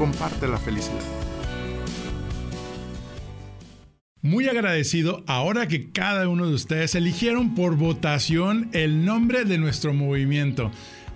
[0.00, 0.98] comparte la felicidad.
[4.22, 9.92] Muy agradecido ahora que cada uno de ustedes eligieron por votación el nombre de nuestro
[9.92, 10.70] movimiento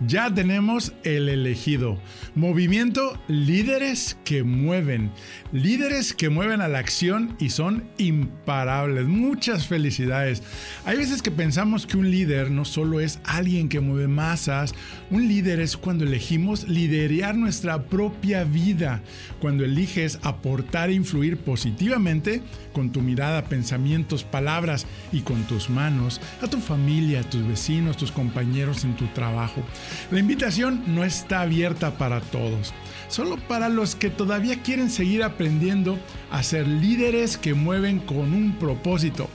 [0.06, 1.98] ya tenemos el elegido.
[2.34, 5.10] Movimiento líderes que mueven.
[5.52, 9.06] Líderes que mueven a la acción y son imparables.
[9.06, 10.42] Muchas felicidades.
[10.84, 14.74] Hay veces que pensamos que un líder no solo es alguien que mueve masas.
[15.10, 19.02] Un líder es cuando elegimos liderear nuestra propia vida.
[19.40, 22.42] Cuando eliges aportar e influir positivamente
[22.72, 27.96] con tu mirada, pensamientos, palabras y con tus manos a tu familia, a tus vecinos,
[27.96, 29.62] tus compañeros en tu trabajo.
[30.10, 32.72] La invitación no está abierta para todos,
[33.08, 35.98] solo para los que todavía quieren seguir aprendiendo
[36.30, 39.28] a ser líderes que mueven con un propósito,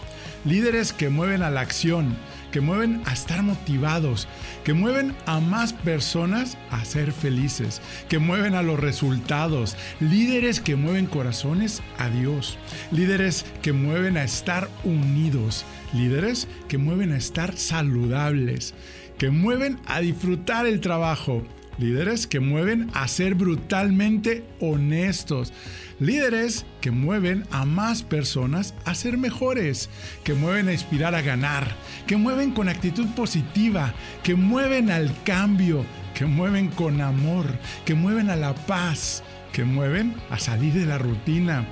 [0.46, 2.16] líderes que mueven a la acción,
[2.52, 4.28] que mueven a estar motivados,
[4.64, 10.76] que mueven a más personas a ser felices, que mueven a los resultados, líderes que
[10.76, 12.58] mueven corazones a Dios,
[12.92, 18.74] líderes que mueven a estar unidos, líderes que mueven a estar saludables,
[19.18, 21.44] que mueven a disfrutar el trabajo,
[21.80, 25.54] líderes que mueven a ser brutalmente honestos,
[26.00, 29.90] líderes que mueven a más personas a ser mejores,
[30.24, 35.86] que mueven a inspirar a ganar, que mueven con actitud positiva, que mueven al cambio,
[36.14, 37.46] que mueven con amor,
[37.86, 41.66] que mueven a la paz, que mueven a salir de la rutina,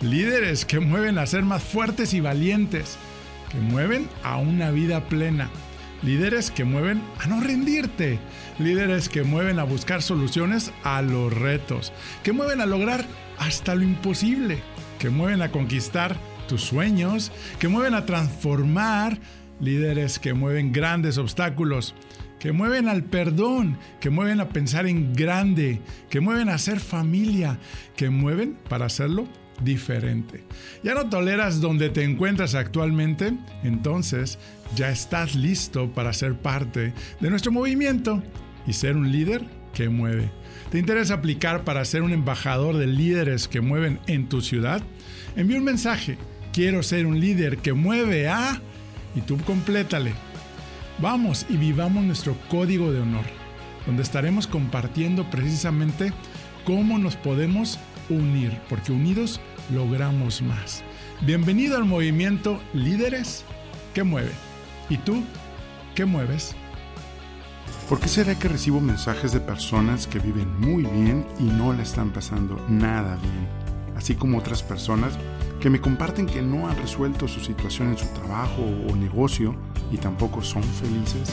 [0.00, 2.96] líderes que mueven a ser más fuertes y valientes,
[3.50, 5.48] que mueven a una vida plena
[6.04, 8.18] Líderes que mueven a no rendirte.
[8.58, 11.94] Líderes que mueven a buscar soluciones a los retos.
[12.22, 13.06] Que mueven a lograr
[13.38, 14.58] hasta lo imposible.
[14.98, 16.14] Que mueven a conquistar
[16.46, 17.32] tus sueños.
[17.58, 19.18] Que mueven a transformar.
[19.60, 21.94] Líderes que mueven grandes obstáculos.
[22.38, 23.78] Que mueven al perdón.
[23.98, 25.80] Que mueven a pensar en grande.
[26.10, 27.58] Que mueven a ser familia.
[27.96, 29.26] Que mueven para hacerlo
[29.62, 30.44] diferente.
[30.82, 33.32] ¿Ya no toleras donde te encuentras actualmente?
[33.62, 34.38] Entonces
[34.74, 38.22] ya estás listo para ser parte de nuestro movimiento
[38.66, 40.30] y ser un líder que mueve.
[40.70, 44.82] ¿Te interesa aplicar para ser un embajador de líderes que mueven en tu ciudad?
[45.36, 46.18] Envía un mensaje.
[46.52, 48.60] Quiero ser un líder que mueve a...
[49.14, 50.12] y tú complétale.
[50.98, 53.24] Vamos y vivamos nuestro código de honor,
[53.86, 56.12] donde estaremos compartiendo precisamente
[56.64, 57.78] cómo nos podemos
[58.08, 59.40] unir, porque unidos
[59.72, 60.82] logramos más.
[61.22, 63.44] Bienvenido al movimiento Líderes
[63.94, 64.32] que Mueve.
[64.88, 65.22] ¿Y tú
[65.94, 66.54] qué mueves?
[67.88, 71.82] ¿Por qué será que recibo mensajes de personas que viven muy bien y no la
[71.82, 73.48] están pasando nada bien?
[73.96, 75.12] Así como otras personas
[75.60, 79.54] que me comparten que no han resuelto su situación en su trabajo o negocio
[79.90, 81.32] y tampoco son felices.